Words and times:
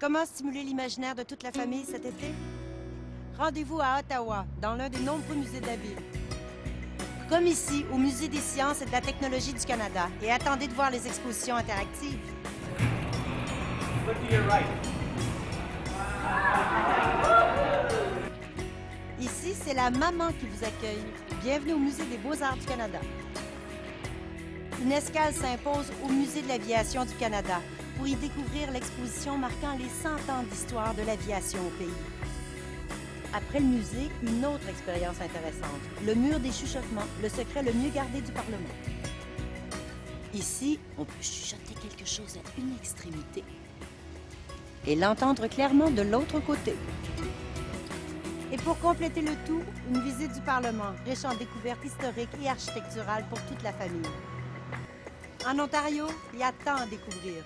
Comment 0.00 0.24
stimuler 0.24 0.62
l'imaginaire 0.62 1.16
de 1.16 1.24
toute 1.24 1.42
la 1.42 1.50
famille 1.50 1.84
cet 1.84 2.06
été? 2.06 2.32
Rendez-vous 3.36 3.80
à 3.80 3.98
Ottawa, 3.98 4.46
dans 4.62 4.76
l'un 4.76 4.88
des 4.88 5.00
nombreux 5.00 5.34
musées 5.34 5.58
de 5.58 5.66
la 5.66 5.74
ville. 5.74 5.98
Comme 7.28 7.46
ici, 7.46 7.84
au 7.92 7.98
Musée 7.98 8.28
des 8.28 8.38
sciences 8.38 8.80
et 8.80 8.86
de 8.86 8.92
la 8.92 9.00
technologie 9.00 9.52
du 9.52 9.64
Canada, 9.64 10.08
et 10.22 10.30
attendez 10.30 10.68
de 10.68 10.72
voir 10.72 10.92
les 10.92 11.04
expositions 11.04 11.56
interactives. 11.56 12.16
Ici, 19.20 19.52
c'est 19.64 19.74
la 19.74 19.90
maman 19.90 20.28
qui 20.28 20.46
vous 20.46 20.64
accueille. 20.64 21.04
Bienvenue 21.42 21.72
au 21.72 21.78
Musée 21.78 22.04
des 22.04 22.18
beaux-arts 22.18 22.56
du 22.56 22.66
Canada. 22.66 23.00
Une 24.80 24.92
escale 24.92 25.34
s'impose 25.34 25.90
au 26.04 26.08
Musée 26.08 26.42
de 26.42 26.48
l'aviation 26.48 27.04
du 27.04 27.14
Canada 27.14 27.60
pour 27.98 28.06
y 28.06 28.14
découvrir 28.14 28.70
l'exposition 28.70 29.36
marquant 29.36 29.76
les 29.76 29.88
100 29.88 30.32
ans 30.32 30.44
d'histoire 30.48 30.94
de 30.94 31.02
l'aviation 31.02 31.58
au 31.66 31.70
pays. 31.70 31.88
Après 33.34 33.58
le 33.58 33.66
musée, 33.66 34.08
une 34.22 34.46
autre 34.46 34.68
expérience 34.68 35.20
intéressante, 35.20 35.82
le 36.06 36.14
mur 36.14 36.38
des 36.38 36.52
chuchotements, 36.52 37.08
le 37.20 37.28
secret 37.28 37.64
le 37.64 37.72
mieux 37.72 37.90
gardé 37.90 38.20
du 38.20 38.30
Parlement. 38.30 38.74
Ici, 40.32 40.78
on 40.96 41.04
peut 41.04 41.20
chuchoter 41.20 41.74
quelque 41.74 42.08
chose 42.08 42.38
à 42.38 42.60
une 42.60 42.76
extrémité 42.76 43.42
et 44.86 44.94
l'entendre 44.94 45.48
clairement 45.48 45.90
de 45.90 46.02
l'autre 46.02 46.38
côté. 46.38 46.76
Et 48.52 48.56
pour 48.58 48.78
compléter 48.78 49.22
le 49.22 49.32
tout, 49.44 49.62
une 49.92 50.00
visite 50.02 50.32
du 50.32 50.40
Parlement, 50.42 50.92
riche 51.04 51.24
en 51.24 51.34
découvertes 51.34 51.84
historiques 51.84 52.30
et 52.42 52.48
architecturales 52.48 53.24
pour 53.28 53.40
toute 53.46 53.62
la 53.64 53.72
famille. 53.72 54.08
En 55.46 55.58
Ontario, 55.58 56.06
il 56.32 56.38
y 56.38 56.42
a 56.44 56.52
tant 56.64 56.76
à 56.76 56.86
découvrir. 56.86 57.42